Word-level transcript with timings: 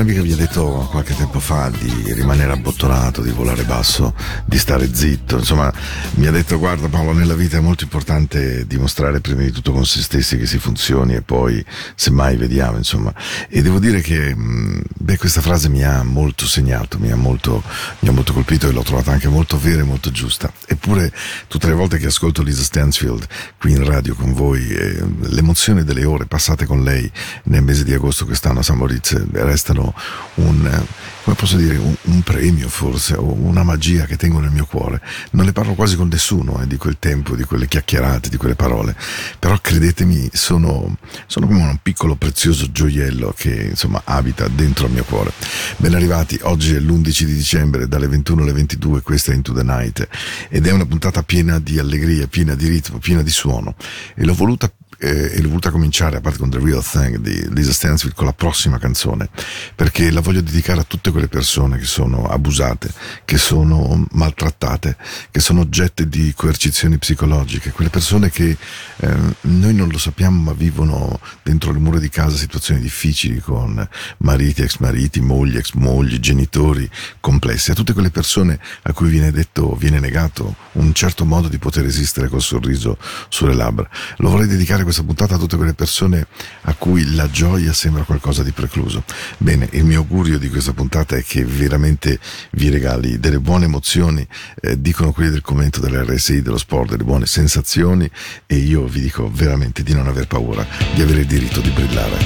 cara 0.00 0.02
amica 0.02 0.22
vi 0.22 0.32
ha 0.32 0.36
detto 0.36 0.88
qualche 0.90 1.14
tempo 1.14 1.40
fa 1.40 1.68
di 1.68 2.12
rimanere 2.14 2.52
abbottonato, 2.52 3.20
di 3.20 3.30
volare 3.30 3.64
basso, 3.64 4.14
di 4.46 4.58
stare 4.58 4.94
zitto, 4.94 5.36
insomma 5.36 5.70
mi 6.14 6.26
ha 6.26 6.30
detto 6.30 6.58
guarda 6.58 6.88
Paolo 6.88 7.12
nella 7.12 7.34
vita 7.34 7.58
è 7.58 7.60
molto 7.60 7.84
importante 7.84 8.66
dimostrare 8.66 9.20
prima 9.20 9.42
di 9.42 9.50
tutto 9.50 9.72
con 9.72 9.84
se 9.84 10.00
stessi 10.00 10.38
che 10.38 10.46
si 10.46 10.58
funzioni 10.58 11.14
e 11.14 11.22
poi 11.22 11.62
semmai 11.94 12.36
vediamo 12.36 12.78
insomma. 12.78 13.12
E 13.48 13.60
devo 13.62 13.78
dire 13.78 14.00
che 14.00 14.34
beh, 14.36 15.18
questa 15.18 15.42
frase 15.42 15.68
mi 15.68 15.84
ha 15.84 16.02
molto 16.02 16.46
segnato, 16.46 16.98
mi 16.98 17.10
ha 17.10 17.16
molto, 17.16 17.62
mi 18.00 18.08
ha 18.08 18.12
molto 18.12 18.32
colpito 18.32 18.68
e 18.68 18.72
l'ho 18.72 18.82
trovata 18.82 19.10
anche 19.10 19.28
molto 19.28 19.58
vera 19.58 19.82
e 19.82 19.84
molto 19.84 20.10
giusta. 20.10 20.50
Eppure 20.66 21.12
tutte 21.46 21.66
le 21.66 21.74
volte 21.74 21.98
che 21.98 22.06
ascolto 22.06 22.42
Lisa 22.42 22.62
Stansfield 22.62 23.26
qui 23.58 23.72
in 23.72 23.84
radio 23.84 24.14
con 24.14 24.32
voi 24.32 24.66
eh, 24.68 25.04
l'emozione 25.28 25.84
delle 25.84 26.04
ore 26.04 26.24
passate 26.24 26.64
con 26.64 26.82
lei 26.82 27.10
nel 27.44 27.62
mese 27.62 27.84
di 27.84 27.92
agosto 27.92 28.24
quest'anno 28.24 28.60
a 28.60 28.62
San 28.62 28.78
Moritz 28.78 29.30
restano 29.32 29.89
un, 30.34 30.84
come 31.22 31.36
posso 31.36 31.56
dire, 31.56 31.76
un, 31.76 31.94
un, 32.02 32.22
premio 32.22 32.68
forse, 32.68 33.14
o 33.14 33.32
una 33.32 33.62
magia 33.62 34.04
che 34.04 34.16
tengo 34.16 34.40
nel 34.40 34.50
mio 34.50 34.66
cuore. 34.66 35.00
Non 35.32 35.44
ne 35.44 35.52
parlo 35.52 35.74
quasi 35.74 35.96
con 35.96 36.08
nessuno 36.08 36.60
eh, 36.60 36.66
di 36.66 36.76
quel 36.76 36.96
tempo, 36.98 37.36
di 37.36 37.44
quelle 37.44 37.68
chiacchierate, 37.68 38.28
di 38.28 38.36
quelle 38.36 38.54
parole, 38.54 38.96
però 39.38 39.58
credetemi, 39.60 40.30
sono, 40.32 40.96
sono 41.26 41.46
come 41.46 41.62
un 41.62 41.78
piccolo 41.82 42.16
prezioso 42.16 42.70
gioiello 42.70 43.34
che 43.36 43.68
insomma 43.70 44.02
abita 44.04 44.48
dentro 44.48 44.86
il 44.86 44.92
mio 44.92 45.04
cuore. 45.04 45.32
Ben 45.76 45.94
arrivati, 45.94 46.38
oggi 46.42 46.74
è 46.74 46.78
l'11 46.78 47.22
di 47.22 47.34
dicembre, 47.34 47.88
dalle 47.88 48.08
21 48.08 48.42
alle 48.42 48.52
22, 48.52 49.02
questa 49.02 49.32
è 49.32 49.34
Into 49.34 49.52
the 49.52 49.62
Night, 49.62 50.08
ed 50.48 50.66
è 50.66 50.72
una 50.72 50.86
puntata 50.86 51.22
piena 51.22 51.58
di 51.58 51.78
allegria, 51.78 52.26
piena 52.26 52.54
di 52.54 52.68
ritmo, 52.68 52.98
piena 52.98 53.22
di 53.22 53.30
suono, 53.30 53.74
e 54.14 54.24
l'ho 54.24 54.34
voluta 54.34 54.70
eh, 55.00 55.32
e 55.34 55.40
l'ho 55.40 55.48
voluta 55.48 55.70
cominciare, 55.70 56.18
a 56.18 56.20
parte 56.20 56.38
con 56.38 56.50
The 56.50 56.58
Real 56.58 56.84
Thing 56.84 57.18
di 57.18 57.48
Lisa 57.54 57.72
Stansfield, 57.72 58.14
con 58.14 58.26
la 58.26 58.34
prossima 58.34 58.78
canzone, 58.78 59.30
perché 59.74 60.10
la 60.10 60.20
voglio 60.20 60.42
dedicare 60.42 60.80
a 60.80 60.84
tutte 60.84 61.10
quelle 61.10 61.28
persone 61.28 61.78
che 61.78 61.86
sono 61.86 62.26
abusate, 62.26 62.92
che 63.24 63.38
sono 63.38 64.06
maltrattate, 64.12 64.96
che 65.30 65.40
sono 65.40 65.60
oggette 65.60 66.06
di 66.06 66.32
coercizioni 66.36 66.98
psicologiche, 66.98 67.70
quelle 67.70 67.90
persone 67.90 68.30
che 68.30 68.56
eh, 68.96 69.16
noi 69.42 69.74
non 69.74 69.88
lo 69.88 69.98
sappiamo 69.98 70.38
ma 70.42 70.52
vivono 70.52 71.18
dentro 71.42 71.72
le 71.72 71.78
mura 71.78 71.98
di 71.98 72.10
casa 72.10 72.36
situazioni 72.36 72.80
difficili 72.80 73.40
con 73.40 73.86
mariti, 74.18 74.62
ex 74.62 74.78
mariti, 74.78 75.20
mogli, 75.20 75.56
ex 75.56 75.72
mogli, 75.72 76.20
genitori 76.20 76.88
complessi, 77.20 77.70
a 77.70 77.74
tutte 77.74 77.94
quelle 77.94 78.10
persone 78.10 78.60
a 78.82 78.92
cui 78.92 79.08
viene 79.08 79.32
detto, 79.32 79.74
viene 79.76 79.98
negato 79.98 80.56
un 80.72 80.92
certo 80.92 81.24
modo 81.24 81.48
di 81.48 81.58
poter 81.58 81.86
esistere 81.86 82.28
col 82.28 82.42
sorriso 82.42 82.98
sulle 83.28 83.54
labbra. 83.54 83.88
Lo 84.18 84.28
vorrei 84.28 84.46
dedicare 84.46 84.84
questa 84.90 85.04
puntata 85.04 85.36
a 85.36 85.38
tutte 85.38 85.56
quelle 85.56 85.72
persone 85.72 86.26
a 86.62 86.74
cui 86.74 87.14
la 87.14 87.30
gioia 87.30 87.72
sembra 87.72 88.02
qualcosa 88.02 88.42
di 88.42 88.50
precluso. 88.50 89.04
Bene, 89.38 89.68
il 89.72 89.84
mio 89.84 89.98
augurio 90.00 90.36
di 90.36 90.48
questa 90.48 90.72
puntata 90.72 91.14
è 91.14 91.22
che 91.22 91.44
veramente 91.44 92.18
vi 92.52 92.70
regali 92.70 93.20
delle 93.20 93.38
buone 93.38 93.66
emozioni, 93.66 94.26
eh, 94.60 94.80
dicono 94.80 95.12
quelli 95.12 95.30
del 95.30 95.42
commento 95.42 95.78
dell'RSI, 95.78 96.42
dello 96.42 96.58
sport, 96.58 96.90
delle 96.90 97.04
buone 97.04 97.26
sensazioni 97.26 98.10
e 98.46 98.56
io 98.56 98.84
vi 98.86 99.02
dico 99.02 99.30
veramente 99.32 99.84
di 99.84 99.94
non 99.94 100.08
aver 100.08 100.26
paura, 100.26 100.66
di 100.92 101.02
avere 101.02 101.20
il 101.20 101.26
diritto 101.26 101.60
di 101.60 101.70
brillare. 101.70 102.16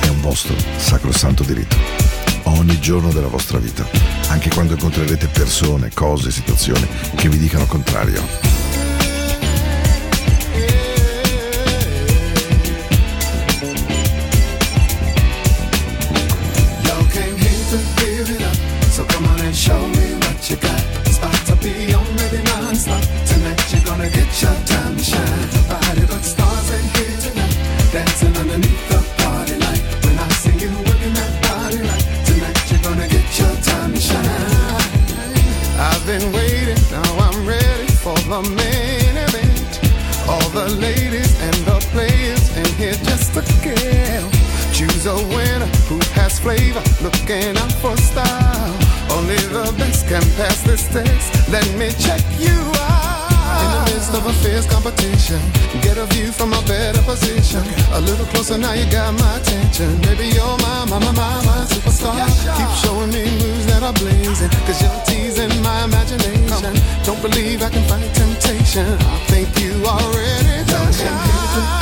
È 0.00 0.08
un 0.08 0.20
vostro 0.20 0.54
sacrosanto 0.76 1.42
diritto 1.42 1.76
ogni 2.44 2.78
giorno 2.80 3.12
della 3.12 3.28
vostra 3.28 3.58
vita, 3.58 3.86
anche 4.28 4.50
quando 4.50 4.74
incontrerete 4.74 5.26
persone, 5.28 5.90
cose, 5.94 6.30
situazioni 6.30 6.86
che 7.14 7.28
vi 7.28 7.38
dicano 7.38 7.66
contrario. 7.66 8.47
the 40.68 40.80
ladies 40.80 41.40
and 41.40 41.54
the 41.66 41.78
players, 41.92 42.56
and 42.56 42.66
here's 42.78 43.00
just 43.02 43.32
a 43.36 43.42
girl. 43.64 44.30
Choose 44.72 45.06
a 45.06 45.14
winner 45.14 45.66
who 45.88 45.98
has 46.12 46.38
flavor, 46.38 46.82
looking 47.02 47.56
out 47.56 47.72
for 47.80 47.96
style. 47.96 48.74
Only 49.10 49.36
the 49.36 49.74
best 49.78 50.06
can 50.08 50.22
pass 50.36 50.62
this 50.62 50.86
test. 50.88 51.50
Let 51.50 51.66
me 51.78 51.90
check 51.98 52.22
you 52.38 52.58
out. 52.80 52.87
Midst 53.98 54.14
of 54.14 54.26
a 54.26 54.32
fierce 54.44 54.64
competition, 54.70 55.40
get 55.82 55.98
a 55.98 56.06
view 56.14 56.30
from 56.30 56.52
a 56.52 56.62
better 56.70 57.02
position. 57.02 57.64
A 57.94 58.00
little 58.00 58.26
closer 58.26 58.56
now, 58.56 58.72
you 58.72 58.86
got 58.92 59.12
my 59.18 59.38
attention. 59.38 59.90
Baby, 60.02 60.30
you're 60.38 60.56
my, 60.62 60.86
my, 60.86 61.00
my, 61.02 61.10
my, 61.18 61.34
my 61.42 61.66
superstar. 61.66 62.14
Keep 62.14 62.72
showing 62.78 63.10
me 63.10 63.26
moves 63.42 63.66
that 63.66 63.82
are 63.82 63.92
blazing, 63.94 64.50
cause 64.70 64.80
you're 64.80 65.00
teasing 65.02 65.50
my 65.66 65.82
imagination. 65.82 66.78
Don't 67.02 67.20
believe 67.20 67.60
I 67.60 67.70
can 67.70 67.82
fight 67.90 68.06
temptation. 68.14 68.86
I 68.86 69.18
think 69.34 69.50
you 69.58 69.74
already 69.82 70.62
done. 70.70 70.94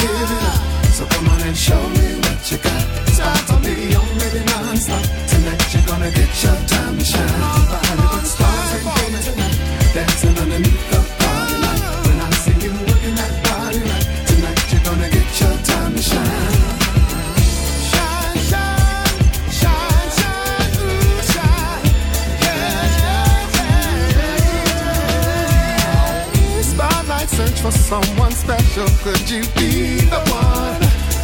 Give 0.01 0.17
it 0.17 0.31
up. 0.41 0.57
So 0.97 1.05
come 1.05 1.29
on 1.29 1.43
and 1.43 1.55
show 1.55 1.83
me 2.01 2.17
what 2.25 2.41
you 2.51 2.57
got. 2.65 2.81
Start 3.13 3.45
to 3.45 3.57
be 3.61 3.93
on 3.93 4.09
baby 4.17 4.41
non-stop. 4.57 5.05
Tonight 5.29 5.69
you're 5.69 5.85
gonna 5.85 6.11
get 6.11 6.33
your 6.43 6.57
time 6.65 6.97
to 6.97 7.05
shine. 7.05 7.86
For 27.71 27.79
someone 27.79 28.31
special. 28.31 28.87
Could 29.03 29.29
you 29.29 29.43
be 29.59 30.01
the 30.07 30.21
one? 30.31 30.79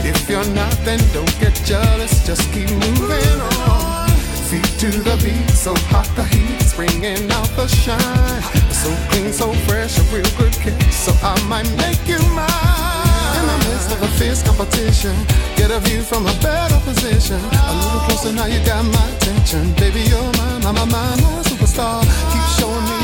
If 0.04 0.28
you're 0.28 0.49
not, 0.54 0.72
then 0.84 0.99
don't 1.12 1.34
get 1.38 1.54
jealous. 1.64 2.26
Just 2.26 2.42
keep 2.52 2.70
moving 2.70 3.40
on. 3.70 4.08
Feet 4.50 4.70
to 4.82 4.90
the 4.90 5.16
beat, 5.22 5.50
so 5.50 5.75
hot 5.92 6.08
the 6.16 6.25
heat's 6.25 6.75
bringing 6.75 7.30
out 7.30 7.49
the 7.54 7.66
shine. 7.68 8.42
So 8.82 8.90
clean, 9.11 9.32
so 9.32 9.52
fresh, 9.66 9.99
a 9.99 10.02
real 10.14 10.30
good 10.37 10.52
kick. 10.52 10.80
So 10.90 11.12
I 11.22 11.34
might 11.46 11.70
make 11.78 12.02
you 12.08 12.18
mine. 12.34 13.38
In 13.38 13.44
the 13.46 13.58
midst 13.68 13.92
of 13.92 14.02
a 14.02 14.11
fierce 14.18 14.42
competition, 14.42 15.14
get 15.56 15.70
a 15.70 15.78
view 15.80 16.02
from 16.02 16.26
a 16.26 16.34
better 16.42 16.78
position. 16.84 17.38
A 17.38 17.72
little 17.80 18.02
closer 18.06 18.32
now, 18.32 18.46
you 18.46 18.58
got 18.66 18.84
my 18.84 19.06
attention. 19.14 19.72
Baby, 19.75 20.02
you're 20.11 20.32
my, 20.38 20.58
my, 20.64 20.72
my, 20.72 20.84
my, 20.87 21.08
my 21.22 21.42
superstar. 21.46 22.02
Keep 22.32 22.46
showing 22.58 22.84
me 22.90 23.01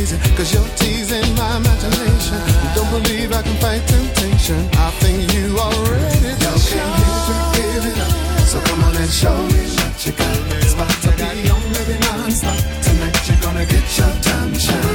blazing. 0.00 0.36
Cause 0.36 0.52
you're 0.52 0.68
teasing 0.76 1.34
my 1.34 1.56
imagination. 1.56 2.40
Don't 2.74 2.90
believe 2.90 3.32
I 3.32 3.42
can 3.42 3.56
fight 3.60 3.86
temptation. 3.86 4.60
I 4.72 4.90
think 5.00 5.32
you 5.34 5.58
already 5.58 6.30
up. 6.40 6.58
So 8.50 8.60
come 8.60 8.84
on 8.84 8.96
and 8.96 9.10
show 9.10 9.36
me 9.52 9.62
what 9.78 10.06
you 10.06 10.12
got. 10.12 10.36
It's 10.62 10.74
about 10.74 10.90
to 11.04 11.10
be 11.18 11.50
on, 11.50 11.62
baby, 11.72 11.98
non-stop. 12.00 12.56
Tonight 12.82 13.28
you're 13.28 13.42
gonna 13.42 13.66
get 13.66 13.98
your 13.98 14.12
time 14.22 14.52
to 14.52 14.60
shine. 14.60 14.89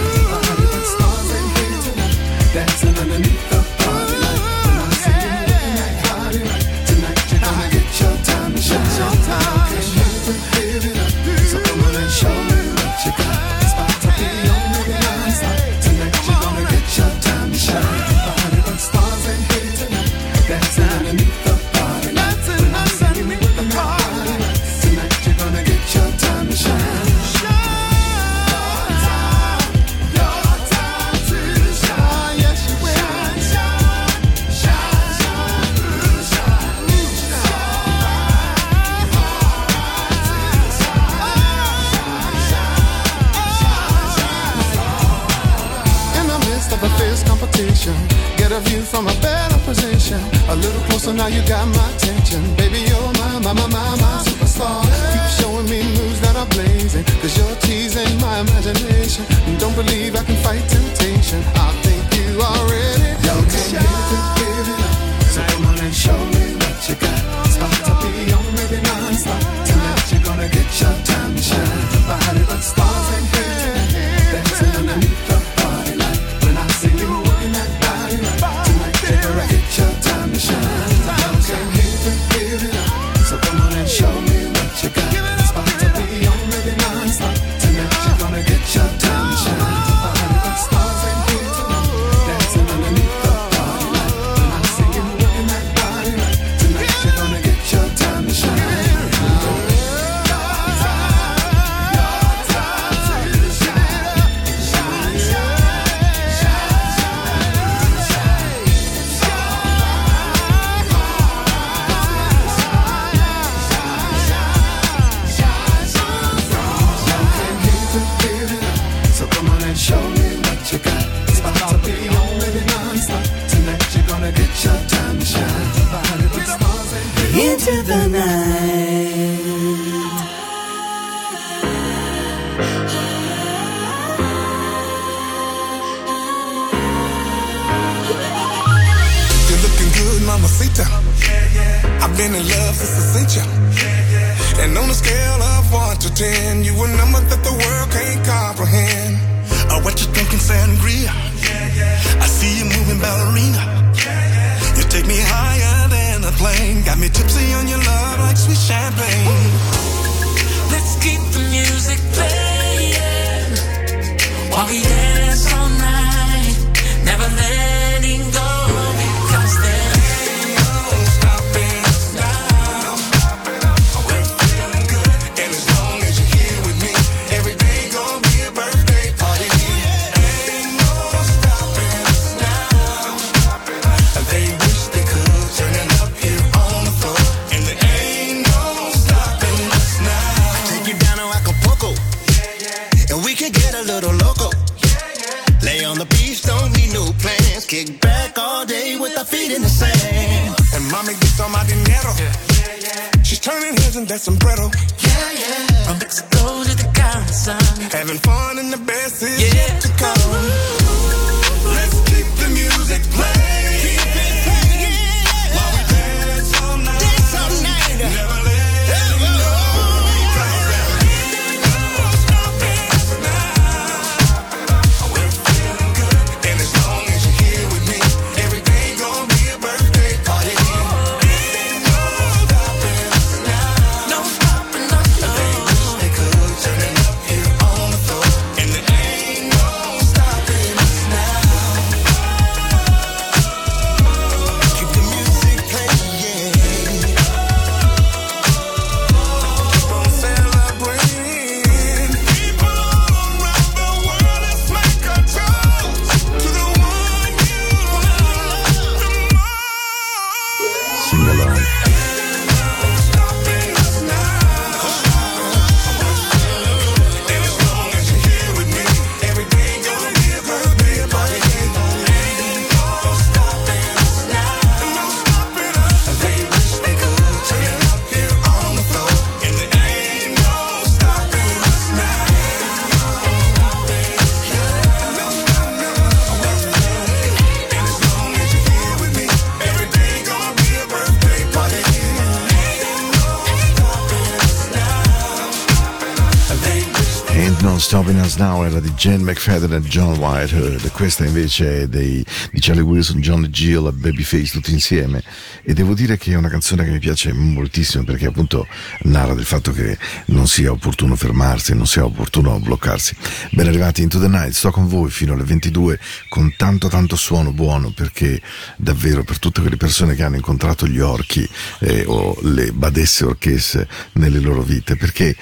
Stopping 297.86 298.20
Us 298.20 298.38
Now 298.38 298.64
era 298.66 298.80
di 298.80 298.90
Jane 298.96 299.20
McFadden 299.20 299.74
e 299.74 299.82
John 299.82 300.18
Whitehead, 300.18 300.90
questa 300.90 301.24
invece 301.24 301.84
è 301.84 301.88
dei, 301.88 302.26
di 302.52 302.60
Charlie 302.60 302.82
Wilson, 302.82 303.22
John 303.22 303.46
Gill 303.52 303.86
e 303.86 303.92
Babyface 303.92 304.54
tutti 304.54 304.72
insieme. 304.72 305.22
E 305.62 305.76
devo 305.76 305.94
dire 305.94 306.18
che 306.18 306.32
è 306.32 306.36
una 306.36 306.50
canzone 306.50 306.84
che 306.84 306.90
mi 306.90 306.98
piace 306.98 307.32
moltissimo 307.32 308.04
perché 308.04 308.26
appunto 308.26 308.66
narra 309.04 309.36
del 309.36 309.46
fatto 309.46 309.72
che 309.72 310.00
non 310.26 310.48
sia 310.48 310.72
opportuno 310.72 311.16
fermarsi, 311.16 311.76
non 311.76 311.86
sia 311.86 312.04
opportuno 312.04 312.60
bloccarsi. 312.60 313.16
Ben 313.52 313.68
arrivati 313.68 314.02
into 314.02 314.20
the 314.20 314.30
night, 314.30 314.54
sto 314.54 314.72
con 314.72 314.88
voi 314.88 315.12
fino 315.12 315.34
alle 315.34 315.44
22 315.44 316.00
con 316.28 316.56
tanto 316.58 316.88
tanto 316.88 317.16
suono 317.16 317.52
buono 317.52 317.92
perché 317.92 318.42
davvero 318.78 319.24
per 319.24 319.38
tutte 319.38 319.62
quelle 319.62 319.78
persone 319.78 320.16
che 320.16 320.24
hanno 320.24 320.38
incontrato 320.38 320.88
gli 320.88 321.00
orchi 321.00 321.48
eh, 321.82 322.04
o 322.08 322.36
le 322.42 322.72
badesse 322.72 323.26
orchesse 323.26 323.88
nelle 324.14 324.40
loro 324.40 324.64
vite. 324.64 324.96
Perché 324.96 325.36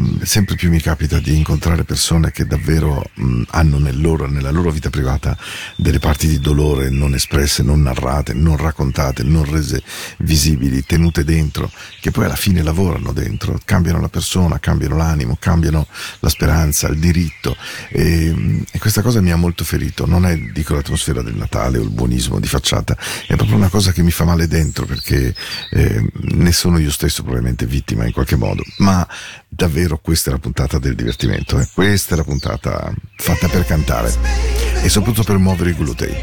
Mm, 0.00 0.22
sempre 0.22 0.56
più 0.56 0.70
mi 0.70 0.80
capita 0.80 1.20
di 1.20 1.36
incontrare 1.36 1.84
persone 1.84 2.32
che 2.32 2.46
davvero 2.46 3.04
mh, 3.14 3.42
hanno 3.50 3.78
nel 3.78 4.00
loro, 4.00 4.26
nella 4.26 4.50
loro 4.50 4.72
vita 4.72 4.90
privata 4.90 5.38
delle 5.76 6.00
parti 6.00 6.26
di 6.26 6.40
dolore 6.40 6.90
non 6.90 7.14
espresse, 7.14 7.62
non 7.62 7.82
narrate, 7.82 8.34
non 8.34 8.56
raccontate, 8.56 9.22
non 9.22 9.44
rese 9.48 9.84
visibili, 10.18 10.84
tenute 10.84 11.22
dentro, 11.22 11.70
che 12.00 12.10
poi 12.10 12.24
alla 12.24 12.34
fine 12.34 12.62
lavorano 12.62 13.12
dentro, 13.12 13.60
cambiano 13.64 14.00
la 14.00 14.08
persona, 14.08 14.58
cambiano 14.58 14.96
l'animo, 14.96 15.36
cambiano 15.38 15.86
la 16.18 16.28
speranza, 16.28 16.88
il 16.88 16.98
diritto. 16.98 17.56
E, 17.90 18.32
mm, 18.34 18.62
e 18.72 18.78
questa 18.80 19.00
cosa 19.00 19.20
mi 19.20 19.30
ha 19.30 19.36
molto 19.36 19.62
ferito, 19.62 20.06
non 20.06 20.26
è 20.26 20.36
dico 20.36 20.74
l'atmosfera 20.74 21.22
del 21.22 21.36
Natale 21.36 21.78
o 21.78 21.82
il 21.82 21.90
buonismo 21.90 22.40
di 22.40 22.48
facciata, 22.48 22.96
è 23.28 23.36
proprio 23.36 23.56
una 23.56 23.68
cosa 23.68 23.92
che 23.92 24.02
mi 24.02 24.10
fa 24.10 24.24
male 24.24 24.48
dentro 24.48 24.86
perché 24.86 25.32
eh, 25.70 26.10
ne 26.12 26.52
sono 26.52 26.78
io 26.78 26.90
stesso 26.90 27.22
probabilmente 27.22 27.64
vittima 27.64 28.04
in 28.04 28.12
qualche 28.12 28.34
modo, 28.34 28.64
ma 28.78 29.06
davvero 29.54 29.98
questa 29.98 30.30
è 30.30 30.32
la 30.32 30.38
puntata 30.38 30.78
del 30.78 30.94
divertimento, 30.94 31.58
eh? 31.58 31.68
questa 31.72 32.14
è 32.14 32.16
la 32.16 32.24
puntata 32.24 32.92
fatta 33.16 33.48
per 33.48 33.64
cantare 33.64 34.12
e 34.82 34.88
soprattutto 34.88 35.22
per 35.22 35.38
muovere 35.38 35.70
i 35.70 35.74
glutei. 35.74 36.14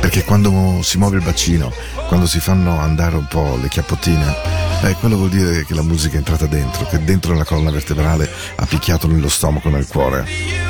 Perché 0.00 0.24
quando 0.24 0.80
si 0.82 0.98
muove 0.98 1.16
il 1.16 1.24
bacino, 1.24 1.72
quando 2.08 2.26
si 2.26 2.40
fanno 2.40 2.78
andare 2.78 3.16
un 3.16 3.26
po' 3.26 3.58
le 3.60 3.68
chiappottine, 3.68 4.34
eh, 4.82 4.94
quello 4.94 5.16
vuol 5.16 5.28
dire 5.28 5.64
che 5.64 5.74
la 5.74 5.82
musica 5.82 6.14
è 6.14 6.18
entrata 6.18 6.46
dentro, 6.46 6.86
che 6.86 7.02
dentro 7.04 7.34
la 7.34 7.44
colonna 7.44 7.70
vertebrale 7.70 8.28
ha 8.56 8.66
picchiato 8.66 9.06
nello 9.06 9.28
stomaco, 9.28 9.68
nel 9.68 9.86
cuore. 9.86 10.69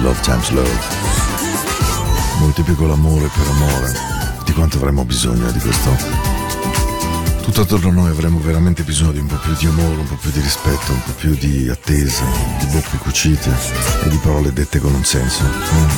love 0.00 0.20
times 0.22 0.50
love. 0.50 0.70
Moltiplico 2.38 2.86
l'amore 2.86 3.28
per 3.34 3.46
amore. 3.48 3.92
Di 4.44 4.52
quanto 4.52 4.78
avremmo 4.78 5.04
bisogno 5.04 5.50
di 5.50 5.58
questo? 5.58 5.90
Tutto 7.42 7.62
attorno 7.62 7.88
a 7.88 7.92
noi 7.92 8.10
avremmo 8.10 8.38
veramente 8.40 8.82
bisogno 8.82 9.12
di 9.12 9.18
un 9.18 9.26
po' 9.26 9.36
più 9.36 9.54
di 9.54 9.66
amore, 9.66 10.00
un 10.00 10.08
po' 10.08 10.16
più 10.16 10.30
di 10.30 10.40
rispetto, 10.40 10.92
un 10.92 11.02
po' 11.02 11.12
più 11.12 11.34
di 11.34 11.68
attesa, 11.68 12.24
di 12.58 12.66
bocche 12.66 12.96
cucite 12.98 13.50
e 14.04 14.08
di 14.08 14.18
parole 14.22 14.52
dette 14.52 14.78
con 14.78 14.94
un 14.94 15.04
senso. 15.04 15.42
Mm. 15.42 15.88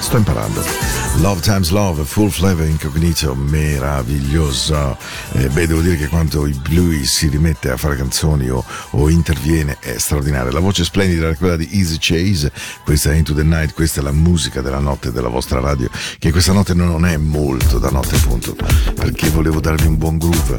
Sto 0.00 0.16
imparando. 0.16 1.03
Love 1.18 1.40
Times 1.40 1.70
Love, 1.70 2.04
full 2.04 2.28
flavor 2.28 2.66
incognito, 2.66 3.34
meraviglioso. 3.34 4.98
Eh, 5.32 5.48
beh, 5.48 5.66
devo 5.66 5.80
dire 5.80 5.96
che 5.96 6.08
quando 6.08 6.48
lui 6.68 7.04
si 7.06 7.28
rimette 7.28 7.70
a 7.70 7.76
fare 7.76 7.96
canzoni 7.96 8.50
o, 8.50 8.62
o 8.90 9.08
interviene 9.08 9.78
è 9.80 9.96
straordinario. 9.96 10.52
La 10.52 10.60
voce 10.60 10.84
splendida 10.84 11.26
era 11.26 11.36
quella 11.36 11.56
di 11.56 11.68
Easy 11.72 11.96
Chase, 11.98 12.52
questa 12.84 13.12
è 13.12 13.16
Into 13.16 13.32
the 13.32 13.42
Night, 13.42 13.72
questa 13.72 14.00
è 14.00 14.02
la 14.02 14.12
musica 14.12 14.60
della 14.60 14.80
notte 14.80 15.12
della 15.12 15.28
vostra 15.28 15.60
radio, 15.60 15.88
che 16.18 16.30
questa 16.30 16.52
notte 16.52 16.74
non 16.74 17.06
è 17.06 17.16
molto 17.16 17.78
da 17.78 17.90
notte 17.90 18.16
appunto, 18.16 18.54
perché 18.94 19.30
volevo 19.30 19.60
darvi 19.60 19.86
un 19.86 19.96
buon 19.96 20.18
groove, 20.18 20.58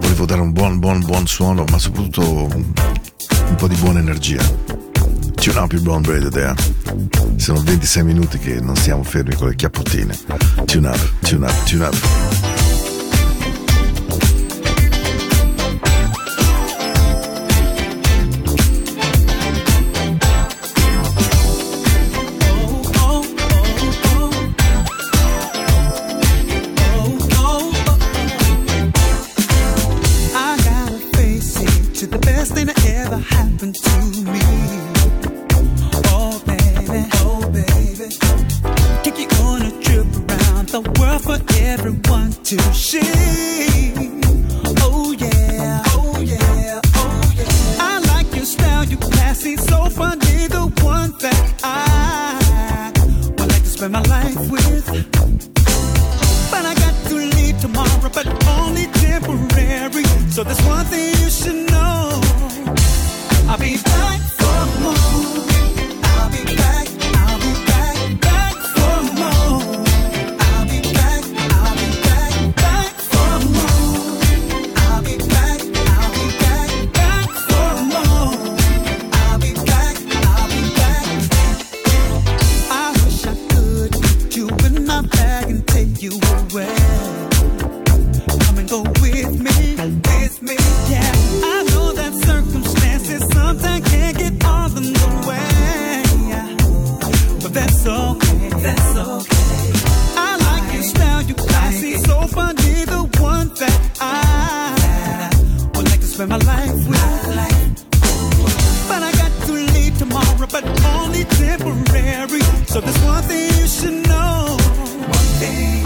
volevo 0.00 0.24
dare 0.24 0.40
un 0.40 0.52
buon 0.52 0.78
buon 0.78 1.00
buon 1.00 1.26
suono, 1.26 1.64
ma 1.70 1.78
soprattutto 1.78 2.22
un 2.22 3.54
po' 3.56 3.68
di 3.68 3.76
buona 3.76 4.00
energia. 4.00 4.75
Tune 5.46 5.58
up 5.58 5.66
Now 5.66 5.68
più 5.68 5.80
Brown 5.80 6.02
Braided 6.02 6.34
Air. 6.36 6.54
Sono 7.36 7.62
26 7.62 8.02
minuti 8.02 8.36
che 8.38 8.60
non 8.60 8.74
siamo 8.74 9.04
fermi 9.04 9.34
con 9.34 9.48
le 9.48 9.54
chiappottine. 9.54 10.18
Tune 10.64 10.88
up, 10.88 11.12
tune 11.20 11.46
up, 11.46 11.64
tune 11.64 11.84
up. 11.84 12.35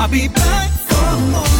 I'll 0.00 0.08
be 0.08 0.28
back 0.28 0.70
for 0.70 1.20
more. 1.30 1.59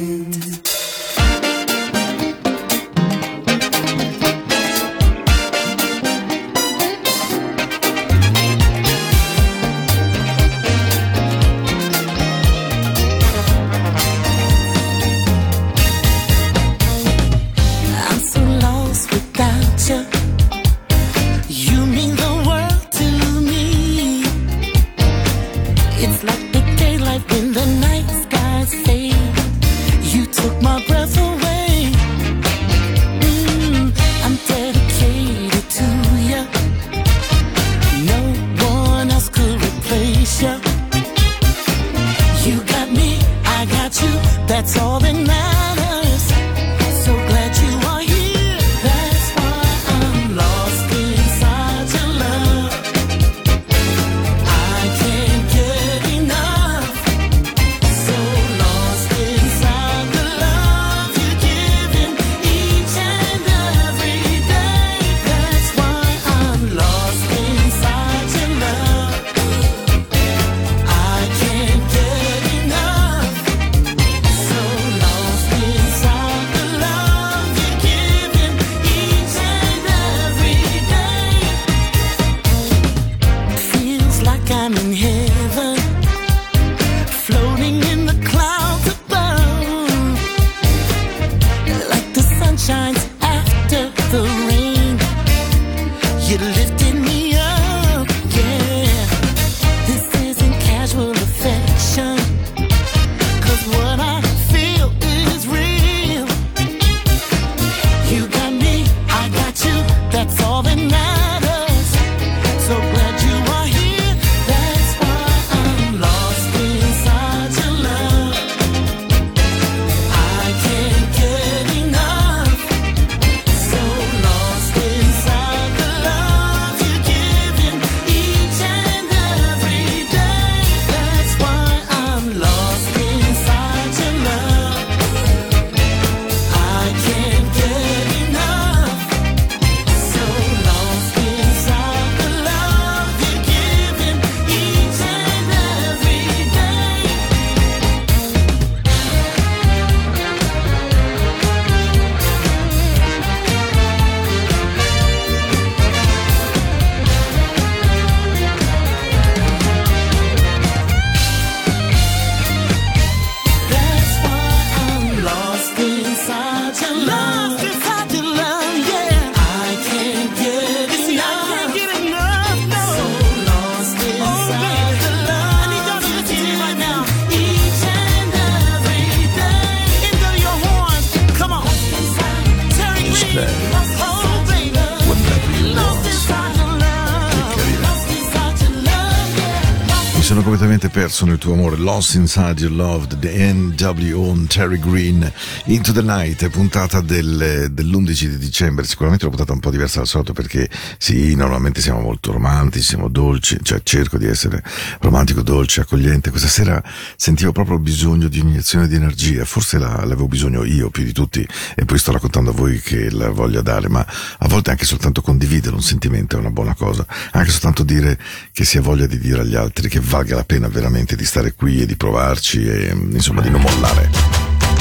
sono 191.21 191.33
il 191.33 191.37
tuo 191.37 191.53
amore, 191.53 191.77
Lost 191.77 192.15
Inside 192.15 192.55
Your 192.61 192.71
Love, 192.71 193.19
The 193.19 193.53
NWO, 193.53 194.35
Terry 194.47 194.79
Green, 194.79 195.31
Into 195.65 195.91
the 195.91 196.01
Night, 196.01 196.49
puntata 196.49 196.99
del, 196.99 197.67
dell'11 197.69 198.25
di 198.25 198.37
dicembre, 198.39 198.85
sicuramente 198.85 199.25
una 199.25 199.35
puntata 199.35 199.53
un 199.53 199.59
po' 199.59 199.69
diversa 199.69 199.99
dal 199.99 200.07
solito 200.07 200.33
perché 200.33 200.67
sì, 200.97 201.35
normalmente 201.35 201.79
siamo 201.79 201.99
molto 201.99 202.31
romantici, 202.31 202.83
siamo 202.83 203.07
dolci, 203.07 203.59
cioè 203.61 203.81
cerco 203.83 204.17
di 204.17 204.25
essere 204.25 204.63
romantico, 205.01 205.43
dolce, 205.43 205.81
accogliente, 205.81 206.31
questa 206.31 206.47
sera 206.47 206.81
sentivo 207.15 207.51
proprio 207.51 207.77
bisogno 207.77 208.27
di 208.27 208.39
un'iniezione 208.39 208.87
di 208.87 208.95
energia, 208.95 209.45
forse 209.45 209.77
l'avevo 209.77 210.27
bisogno 210.27 210.63
io 210.63 210.89
più 210.89 211.03
di 211.03 211.11
tutti 211.11 211.47
e 211.75 211.85
poi 211.85 211.99
sto 211.99 212.13
raccontando 212.13 212.49
a 212.49 212.53
voi 212.53 212.79
che 212.79 213.11
la 213.11 213.29
voglio 213.29 213.61
dare, 213.61 213.89
ma 213.89 214.03
a 214.39 214.47
volte 214.47 214.71
anche 214.71 214.85
soltanto 214.85 215.21
condividere 215.21 215.75
un 215.75 215.83
sentimento 215.83 216.35
è 216.35 216.39
una 216.39 216.49
buona 216.49 216.73
cosa, 216.73 217.05
anche 217.33 217.51
soltanto 217.51 217.83
dire 217.83 218.17
che 218.51 218.65
si 218.65 218.79
ha 218.79 218.81
voglia 218.81 219.05
di 219.05 219.19
dire 219.19 219.41
agli 219.41 219.55
altri 219.55 219.87
che 219.87 219.99
valga 219.99 220.35
la 220.35 220.45
pena 220.45 220.67
veramente 220.67 221.10
veramente 221.11 221.15
di 221.15 221.25
stare 221.25 221.53
qui 221.53 221.81
e 221.81 221.85
di 221.85 221.95
provarci 221.95 222.65
e 222.65 222.91
insomma 222.91 223.41
di 223.41 223.49
non 223.49 223.61
mollare. 223.61 224.09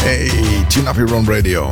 Ehi, 0.04 0.28
hey, 0.28 0.66
tune 0.66 0.88
up 0.88 0.96
your 0.96 1.12
own 1.12 1.24
radio. 1.24 1.68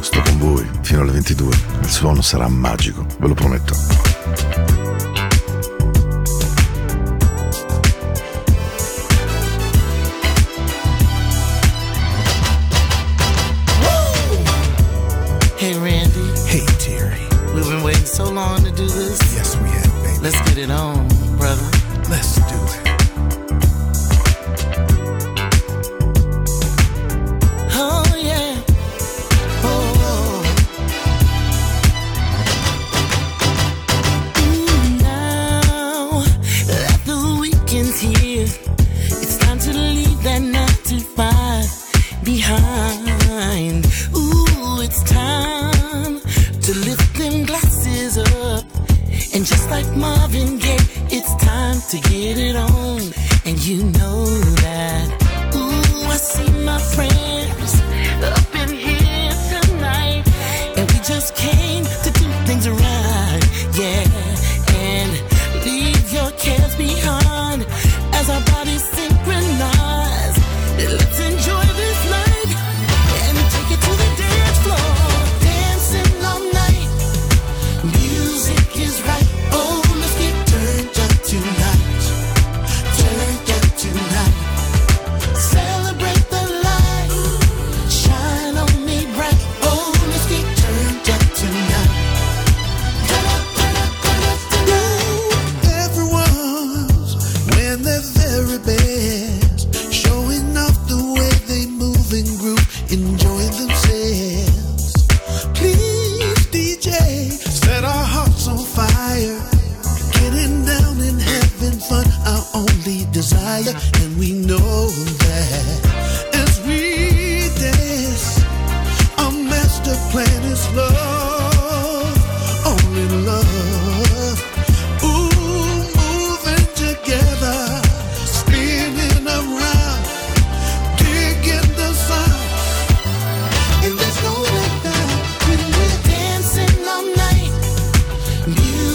Sto 0.00 0.22
con 0.22 0.38
voi 0.38 0.68
fino 0.82 1.02
alle 1.02 1.12
22. 1.12 1.56
Il 1.82 1.88
suono 1.88 2.22
sarà 2.22 2.48
magico, 2.48 3.06
ve 3.18 3.28
lo 3.28 3.34
prometto. 3.34 4.77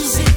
Music 0.04 0.33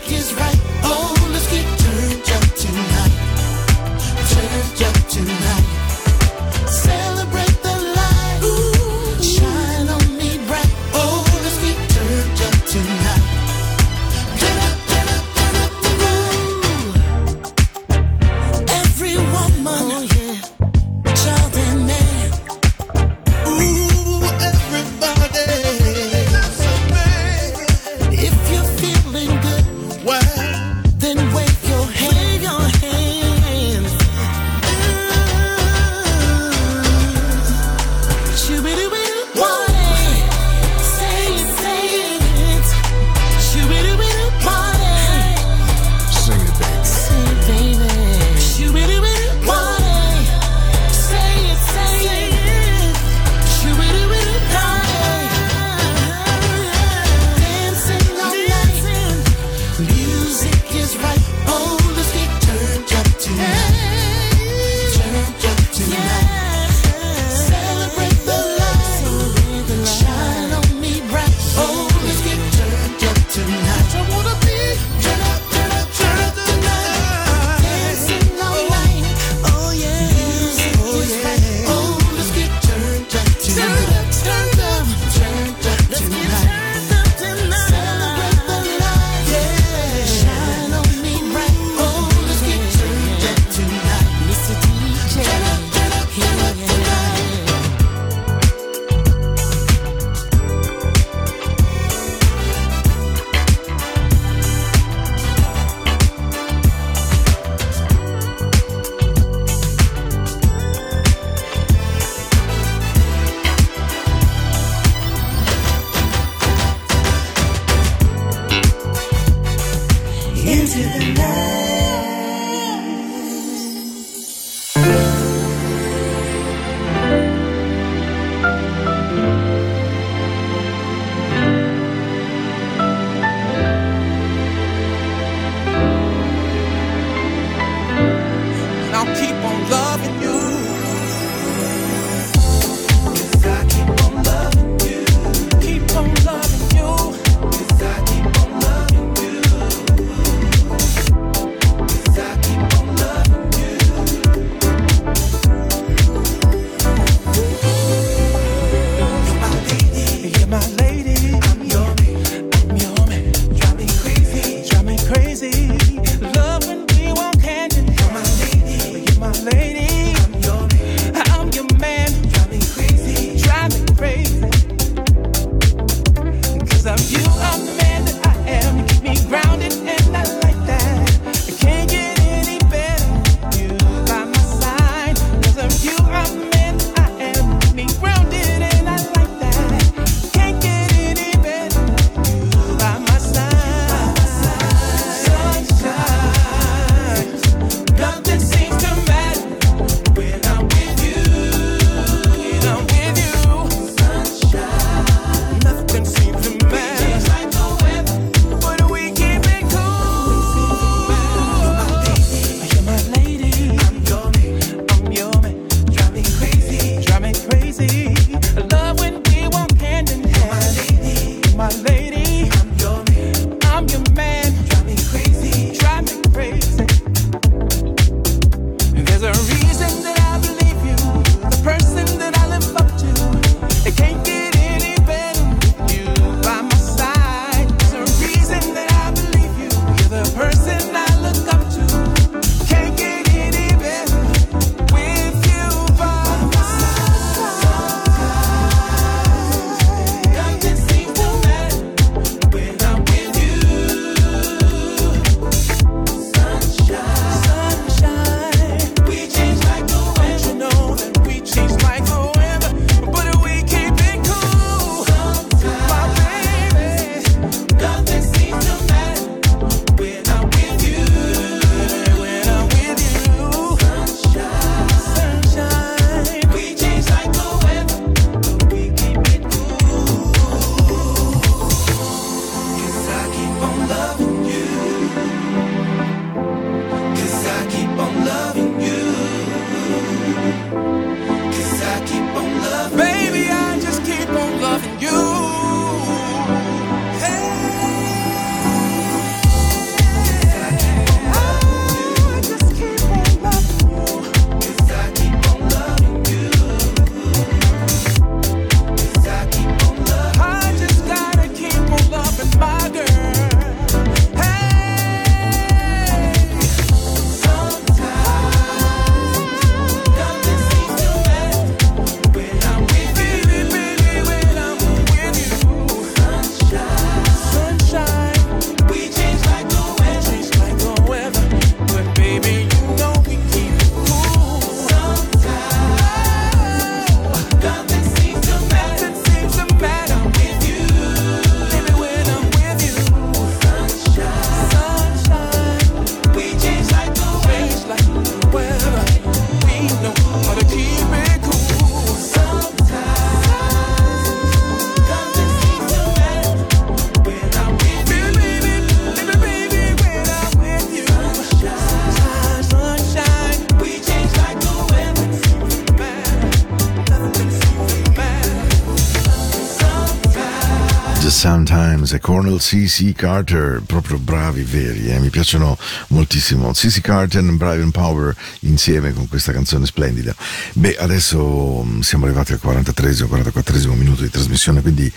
Sometimes 372.18 372.18
e 372.18 372.20
Cornel 372.20 372.60
C.C. 372.60 373.14
Carter, 373.14 373.82
proprio 373.86 374.18
bravi, 374.18 374.64
veri, 374.64 375.10
eh? 375.10 375.20
mi 375.20 375.30
piacciono 375.30 375.78
moltissimo. 376.10 376.72
C.C. 376.72 377.02
Carter 377.02 377.44
e 377.44 377.52
Brian 377.52 377.92
Power 377.92 378.36
insieme 378.62 379.14
con 379.14 379.28
questa 379.28 379.52
canzone 379.52 379.86
splendida. 379.86 380.36
Beh, 380.74 380.98
adesso 380.98 381.84
mm, 381.84 382.00
siamo 382.02 382.26
arrivati 382.26 382.54
al 382.54 382.60
43-44 382.62 383.96
minuto 383.96 384.24
di 384.24 384.30
trasmissione, 384.30 384.82
quindi 384.82 385.12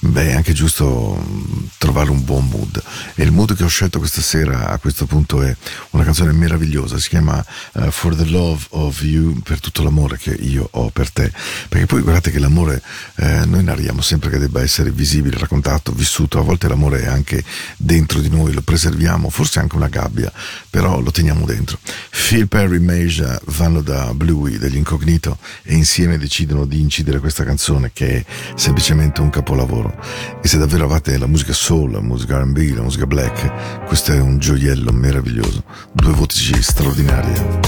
beh, 0.00 0.28
è 0.28 0.34
anche 0.34 0.52
giusto 0.52 1.16
mm, 1.16 1.64
trovare 1.78 2.10
un 2.10 2.24
buon 2.24 2.48
mood. 2.48 2.82
E 3.18 3.22
il 3.22 3.32
mood 3.32 3.56
che 3.56 3.64
ho 3.64 3.68
scelto 3.68 3.98
questa 3.98 4.20
sera 4.20 4.68
a 4.68 4.78
questo 4.78 5.06
punto 5.06 5.42
è 5.42 5.56
una 5.90 6.04
canzone 6.04 6.32
meravigliosa, 6.32 6.98
si 6.98 7.08
chiama 7.08 7.42
eh, 7.72 7.90
For 7.90 8.14
the 8.14 8.26
Love 8.26 8.64
of 8.70 9.02
You, 9.02 9.40
per 9.40 9.58
tutto 9.58 9.82
l'amore 9.82 10.18
che 10.18 10.32
io 10.32 10.68
ho 10.70 10.90
per 10.90 11.10
te. 11.10 11.32
Perché 11.68 11.86
poi 11.86 12.02
guardate 12.02 12.30
che 12.30 12.38
l'amore 12.38 12.82
eh, 13.14 13.46
noi 13.46 13.64
narriamo 13.64 14.02
sempre 14.02 14.28
che 14.28 14.38
debba 14.38 14.60
essere 14.60 14.90
visibile, 14.90 15.38
raccontato, 15.38 15.92
vissuto, 15.92 16.38
a 16.38 16.42
volte 16.42 16.68
l'amore 16.68 17.04
è 17.04 17.06
anche 17.06 17.42
dentro 17.78 18.20
di 18.20 18.28
noi, 18.28 18.52
lo 18.52 18.60
preserviamo, 18.60 19.30
forse 19.30 19.60
anche 19.60 19.76
una 19.76 19.88
gabbia, 19.88 20.30
però 20.68 21.00
lo 21.00 21.10
teniamo 21.10 21.46
dentro. 21.46 21.78
Phil 22.10 22.48
Perry 22.48 22.76
e 22.76 22.80
Meja 22.80 23.40
vanno 23.46 23.80
da 23.80 24.12
Bluey 24.12 24.58
degli 24.58 24.76
Incognito 24.76 25.38
e 25.62 25.74
insieme 25.74 26.18
decidono 26.18 26.66
di 26.66 26.80
incidere 26.80 27.20
questa 27.20 27.44
canzone 27.44 27.92
che 27.94 28.18
è 28.18 28.24
semplicemente 28.56 29.22
un 29.22 29.30
capolavoro. 29.30 29.94
E 30.42 30.48
se 30.48 30.58
davvero 30.58 30.84
avete 30.84 31.16
la 31.16 31.26
musica 31.26 31.54
soul, 31.54 31.92
la 31.92 32.02
musica 32.02 32.38
RB, 32.38 32.74
la 32.74 32.82
musica 32.82 33.05
black, 33.06 33.84
questo 33.86 34.12
è 34.12 34.20
un 34.20 34.38
gioiello 34.38 34.92
meraviglioso. 34.92 35.62
Due 35.92 36.12
voci 36.12 36.60
straordinarie. 36.62 37.60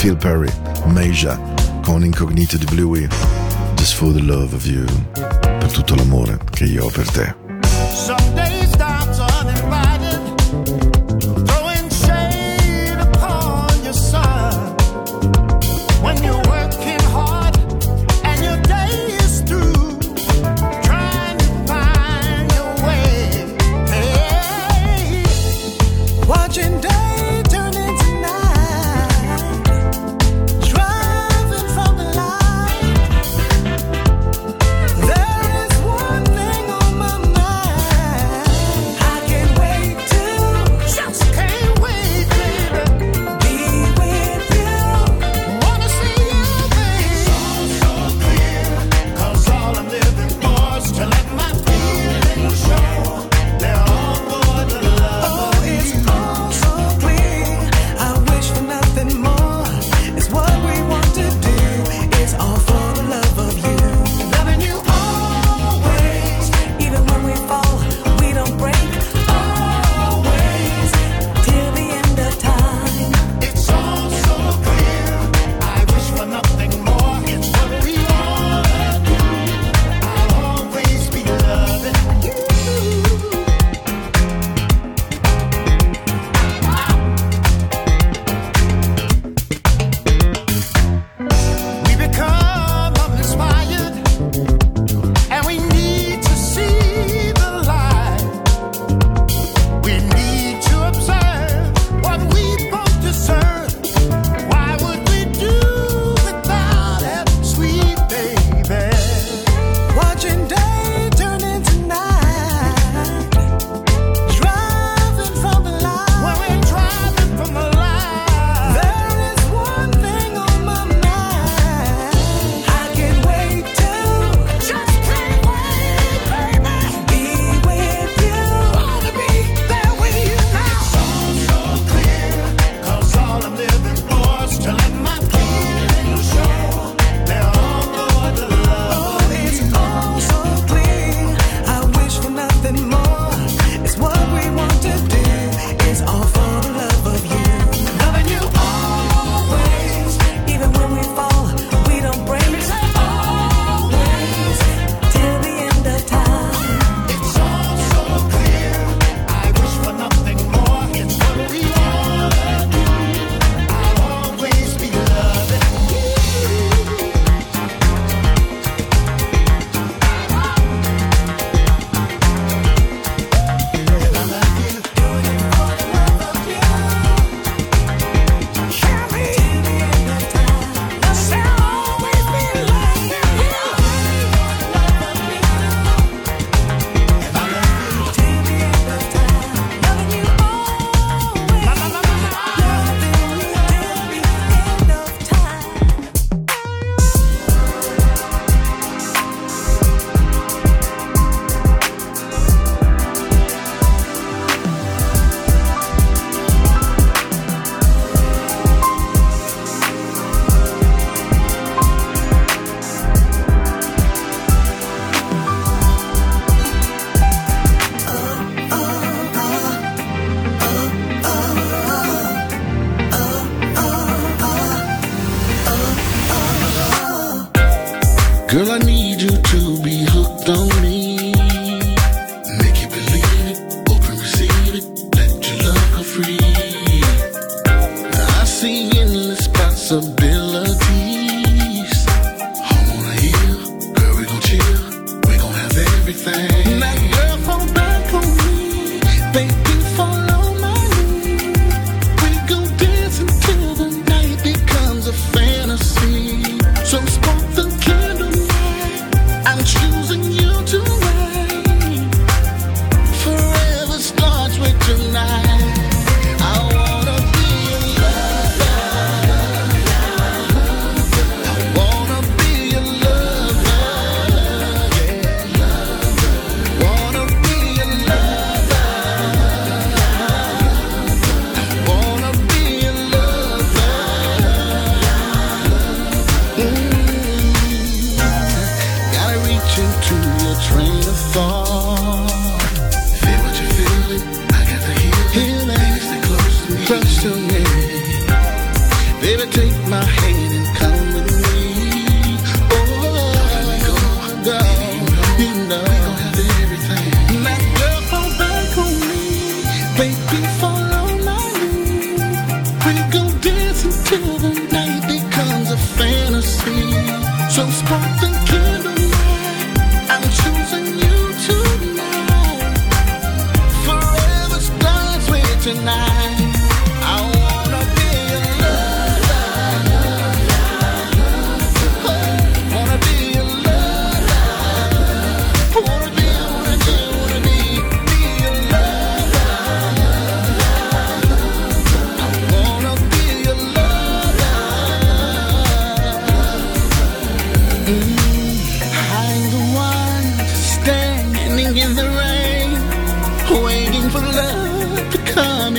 Phil 0.00 0.16
Perry, 0.16 0.50
Meja 0.86 1.38
con 1.82 2.04
Incognito 2.04 2.56
di 2.56 2.64
Bluey. 2.64 3.06
Just 3.74 3.94
for 3.94 4.12
the 4.12 4.20
love 4.20 4.54
of 4.54 4.66
you. 4.66 4.84
Per 5.12 5.70
tutto 5.72 5.94
l'amore 5.94 6.38
che 6.50 6.64
io 6.64 6.86
ho 6.86 6.90
per 6.90 7.10
te. 7.10 7.49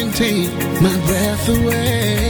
Take 0.09 0.49
my 0.81 0.95
breath 1.05 1.49
away. 1.49 2.20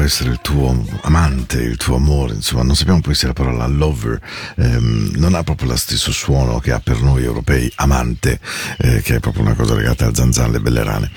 Soltanto 0.00 0.02
essere 0.02 0.30
il 0.30 0.40
tuo 0.40 0.84
amante, 1.02 1.60
il 1.60 1.76
tuo 1.76 1.96
amore, 1.96 2.34
insomma, 2.34 2.62
non 2.62 2.74
sappiamo 2.74 3.00
poi 3.00 3.14
se 3.14 3.26
la 3.26 3.32
parola 3.32 3.66
lover 3.66 4.20
ehm, 4.56 5.12
non 5.16 5.34
ha 5.34 5.42
proprio 5.42 5.68
lo 5.68 5.76
stesso 5.76 6.12
suono 6.12 6.58
che 6.58 6.72
ha 6.72 6.80
per 6.80 7.00
noi 7.00 7.24
europei 7.24 7.70
amante, 7.76 8.40
eh, 8.78 9.00
che 9.02 9.16
è 9.16 9.20
proprio 9.20 9.42
una 9.42 9.54
cosa 9.54 9.74
legata 9.74 10.06
a 10.06 10.14
zanzan, 10.14 10.50
le 10.50 10.60
belle 10.60 10.82
rane. 10.82 11.10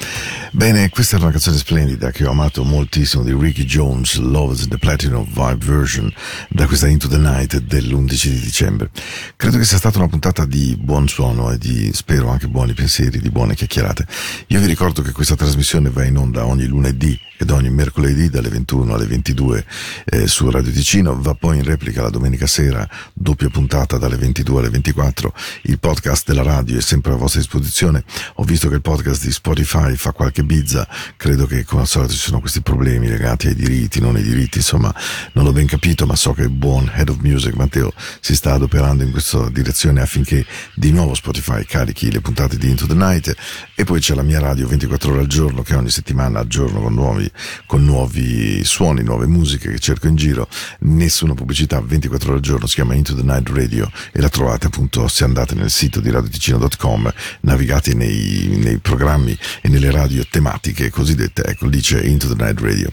Bene, 0.52 0.90
questa 0.90 1.16
era 1.16 1.26
una 1.26 1.34
canzone 1.34 1.58
splendida 1.58 2.12
che 2.12 2.26
ho 2.26 2.32
amato 2.32 2.64
moltissimo 2.64 3.24
di 3.24 3.34
Ricky 3.34 3.66
Jones, 3.66 4.18
Love's 4.18 4.68
the 4.68 4.78
Platinum 4.78 5.26
Vibe 5.26 5.66
Version, 5.66 6.14
da 6.50 6.68
questa 6.68 6.88
Into 6.88 7.08
the 7.08 7.18
Night 7.18 7.58
dell'11 7.58 8.28
di 8.28 8.40
dicembre. 8.40 8.90
Credo 9.36 9.58
che 9.58 9.66
sia 9.66 9.78
stata 9.78 9.98
una 9.98 10.08
puntata 10.08 10.46
di 10.46 10.76
buon 10.80 11.08
suono 11.08 11.52
e 11.52 11.58
di, 11.58 11.92
spero, 11.94 12.30
anche 12.30 12.48
buoni 12.48 12.74
pensieri, 12.74 13.20
di 13.20 13.30
buone 13.30 13.56
chiacchierate. 13.56 14.06
Io 14.48 14.60
vi 14.60 14.68
ricordo 14.68 15.02
che 15.02 15.12
questa 15.12 15.36
trasmissione 15.36 15.90
va 15.90 16.04
in 16.04 16.18
onda 16.18 16.46
ogni 16.46 16.66
lunedì 16.66 17.20
ed 17.44 17.52
ogni 17.52 17.70
mercoledì 17.70 18.30
dalle 18.30 18.50
21 18.50 18.94
alle 18.94 19.06
22 19.06 19.66
eh, 20.06 20.28
su 20.28 20.50
Radio 20.50 20.72
Ticino, 20.72 21.20
va 21.22 21.34
poi 21.34 21.58
in 21.58 21.64
replica 21.64 22.02
la 22.02 22.10
domenica 22.10 22.48
sera, 22.48 22.88
doppia 23.14 23.50
puntata 23.50 23.98
dalle 23.98 24.16
22 24.16 24.60
alle 24.60 24.70
24. 24.70 25.34
Il 25.64 25.78
podcast 25.78 26.26
della 26.26 26.42
radio 26.42 26.78
è 26.78 26.82
sempre 26.82 27.12
a 27.14 27.16
vostra 27.16 27.42
disposizione. 27.42 28.04
Ho 28.36 28.44
visto 28.44 28.70
che 28.70 28.76
il 28.76 28.82
podcast 28.82 29.24
di 29.26 29.32
Spotify 29.32 29.96
fa 29.96 30.12
qualche 30.14 30.44
bizza, 30.44 30.88
credo 31.18 31.46
che 31.46 31.66
come 31.66 31.82
al 31.82 31.88
solito 31.88 32.14
ci 32.14 32.20
sono 32.20 32.40
questi 32.40 32.62
problemi 32.62 33.10
legati 33.10 33.48
ai 33.48 33.56
diritti, 33.56 34.00
non 34.00 34.16
ai 34.16 34.24
diritti, 34.24 34.60
insomma, 34.60 34.94
non 35.34 35.44
l'ho 35.44 35.52
ben 35.52 35.68
capito, 35.68 36.06
ma 36.06 36.16
so 36.16 36.32
che 36.32 36.44
il 36.44 36.50
buon 36.50 36.90
Head 36.94 37.10
of 37.10 37.18
Music 37.20 37.54
Matteo 37.56 37.94
si 38.22 38.36
sta 38.36 38.54
adoperando 38.54 39.04
in 39.04 39.12
questa 39.12 39.50
direzione 39.50 40.02
affinché 40.02 40.46
di 40.76 40.92
nuovo 40.92 41.14
Spotify 41.14 41.66
carichi 41.66 42.10
le 42.10 42.22
puntate 42.22 42.58
di 42.58 42.70
Into 42.70 42.88
the 42.88 42.94
Night 42.94 43.36
e 43.76 43.84
poi 43.84 44.00
c'è 44.00 44.16
la 44.16 44.24
mia 44.24 44.40
radio 44.40 44.66
24 44.68 45.12
ore 45.12 45.20
al 45.20 45.28
giorno 45.28 45.62
che 45.62 45.76
ogni 45.76 45.90
settimana 45.90 46.40
aggiorno 46.40 46.80
con 46.80 46.94
nuovi, 46.94 47.30
con 47.66 47.84
nuovi 47.84 48.64
suoni, 48.64 49.04
nuove 49.04 49.28
musiche 49.28 49.70
che 49.70 49.80
cerco 49.80 50.08
in 50.08 50.16
giro, 50.16 50.48
nessuna 50.80 51.34
pubblicità 51.34 51.82
24 51.82 52.30
ore 52.30 52.38
al 52.38 52.44
giorno, 52.44 52.68
si 52.68 52.76
chiama 52.76 52.94
Into 52.94 53.16
the 53.16 53.24
Night 53.24 53.50
Radio 53.50 53.90
e 54.12 54.22
la 54.22 54.30
trovate 54.30 54.68
appunto 54.68 55.08
se 55.08 55.24
andate 55.24 55.56
nel 55.56 55.70
sito 55.70 56.00
di 56.00 56.10
radioticino.com, 56.10 57.14
navigate 57.42 57.94
nei, 57.94 58.58
nei 58.62 58.78
programmi 58.78 59.38
e 59.62 59.70
nelle 59.70 59.92
radio 59.92 60.26
tematiche 60.30 60.90
cosiddette, 60.90 61.44
ecco 61.44 61.68
lì 61.68 61.80
c'è 61.80 62.02
Into 62.02 62.34
the 62.34 62.42
Night 62.42 62.60
Radio. 62.62 62.92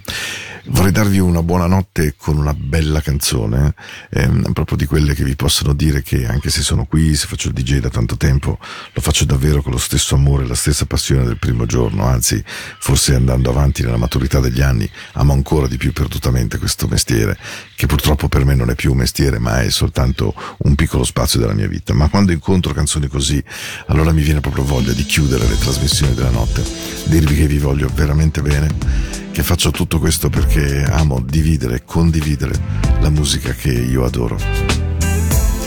Vorrei 0.66 0.92
darvi 0.92 1.18
una 1.18 1.42
buonanotte 1.42 2.16
con 2.18 2.36
una 2.36 2.52
bella 2.52 3.00
canzone, 3.00 3.72
ehm, 4.11 4.52
proprio 4.52 4.76
di 4.76 4.84
quelle 4.84 5.14
che 5.14 5.24
vi 5.24 5.34
possono 5.34 5.72
dire 5.72 6.02
che 6.02 6.26
anche 6.26 6.50
se 6.50 6.61
sono 6.61 6.84
qui, 6.84 7.16
se 7.16 7.26
faccio 7.26 7.48
il 7.48 7.54
DJ 7.54 7.78
da 7.78 7.88
tanto 7.88 8.18
tempo, 8.18 8.58
lo 8.92 9.00
faccio 9.00 9.24
davvero 9.24 9.62
con 9.62 9.72
lo 9.72 9.78
stesso 9.78 10.16
amore, 10.16 10.46
la 10.46 10.54
stessa 10.54 10.84
passione 10.84 11.24
del 11.24 11.38
primo 11.38 11.64
giorno, 11.64 12.04
anzi, 12.04 12.44
forse 12.78 13.14
andando 13.14 13.48
avanti 13.48 13.82
nella 13.82 13.96
maturità 13.96 14.38
degli 14.38 14.61
anni, 14.61 14.88
amo 15.12 15.32
ancora 15.32 15.66
di 15.66 15.78
più 15.78 15.94
perdutamente 15.94 16.58
questo 16.58 16.86
mestiere, 16.88 17.38
che 17.74 17.86
purtroppo 17.86 18.28
per 18.28 18.44
me 18.44 18.54
non 18.54 18.68
è 18.68 18.74
più 18.74 18.90
un 18.90 18.98
mestiere, 18.98 19.38
ma 19.38 19.62
è 19.62 19.70
soltanto 19.70 20.34
un 20.58 20.74
piccolo 20.74 21.04
spazio 21.04 21.40
della 21.40 21.54
mia 21.54 21.68
vita. 21.68 21.94
Ma 21.94 22.11
quando 22.11 22.32
incontro 22.32 22.74
canzoni 22.74 23.06
così, 23.06 23.42
allora 23.86 24.12
mi 24.12 24.20
viene 24.20 24.40
proprio 24.40 24.64
voglia 24.64 24.92
di 24.92 25.06
chiudere 25.06 25.48
le 25.48 25.56
trasmissioni 25.56 26.12
della 26.12 26.30
notte, 26.30 26.62
dirvi 27.04 27.34
che 27.34 27.46
vi 27.46 27.58
voglio 27.58 27.88
veramente 27.94 28.42
bene 28.42 29.20
che 29.33 29.43
faccio 29.43 29.70
tutto 29.70 29.99
questo 29.99 30.28
perché 30.28 30.85
amo 30.85 31.20
dividere 31.20 31.76
e 31.76 31.83
condividere 31.85 32.55
la 33.01 33.11
musica 33.11 33.53
che 33.53 33.70
io 33.70 34.05
adoro. 34.05 34.37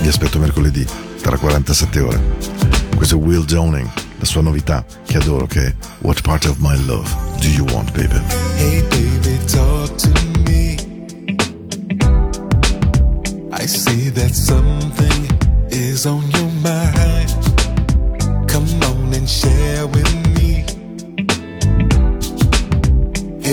Vi 0.02 0.08
aspetto 0.08 0.40
mercoledì 0.40 0.86
tra 1.22 1.38
47 1.38 2.00
ore. 2.00 2.22
Questo 2.96 3.16
è 3.16 3.18
Will 3.18 3.46
Downing, 3.46 3.90
la 4.20 4.26
sua 4.26 4.42
novità 4.42 4.86
che 5.06 5.18
adoro 5.18 5.46
che 5.48 5.66
è 5.68 5.76
What 6.00 6.22
Part 6.22 6.46
of 6.46 6.58
My 6.60 6.78
Love 6.86 7.10
Do 7.40 7.48
You 7.48 7.66
Want 7.72 7.92
Baby? 7.92 8.22
Hey 8.58 8.82
baby, 8.84 9.38
talk 9.46 9.96
to 9.96 10.10
me. 10.46 10.76
I 13.52 13.66
see 13.66 14.12
that 14.12 14.34
something 14.34 15.28
is 15.70 16.06
on 16.06 16.24
your 16.32 16.52
mind. 16.62 17.32
Come 18.48 18.68
on 18.86 19.14
and 19.14 19.28
share 19.28 19.88
with 19.88 20.14
me 20.16 20.23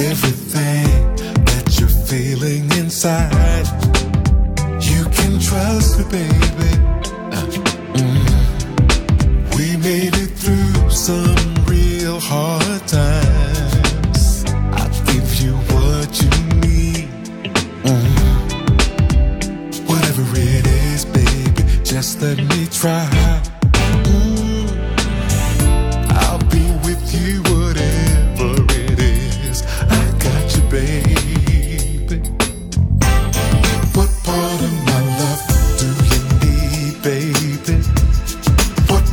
everything 0.09 0.87
that 1.45 1.79
you're 1.79 1.97
feeling 2.11 2.65
inside. 2.79 3.67
You 4.81 5.05
can 5.17 5.39
trust 5.39 5.99
me, 5.99 6.05
baby. 6.05 6.73
Uh, 7.37 7.47
mm. 7.99 9.57
We 9.57 9.77
made 9.77 10.15
it 10.17 10.33
through 10.43 10.91
some 10.91 11.55
real 11.67 12.19
hard 12.19 12.83
times. 12.89 14.45
I'll 14.79 15.05
give 15.13 15.29
you 15.43 15.55
what 15.75 16.11
you 16.23 16.31
need. 16.67 17.09
Mm. 17.85 18.17
Whatever 19.89 20.25
it 20.35 20.67
is, 20.93 21.05
baby, 21.05 21.63
just 21.85 22.23
let 22.23 22.39
me 22.39 22.67
try. 22.71 23.30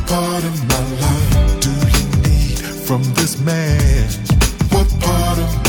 part 0.08 0.42
of 0.42 0.68
my 0.68 0.82
life 1.02 1.60
do 1.60 1.70
you 1.70 2.04
need 2.22 2.58
from 2.86 3.02
this 3.12 3.38
man? 3.40 4.08
What 4.70 4.88
part 5.00 5.38
of 5.38 5.67